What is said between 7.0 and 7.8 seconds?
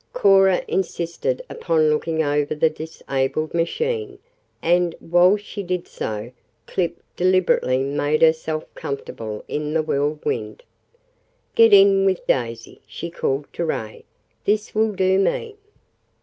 deliberately